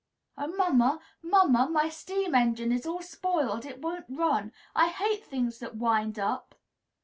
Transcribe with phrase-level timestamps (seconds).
[0.35, 0.99] "Oh, mamma!
[1.21, 1.69] mamma!
[1.69, 3.67] My steam engine is all spoiled.
[3.67, 4.51] It won't run.
[4.73, 6.55] I hate things that wind up!"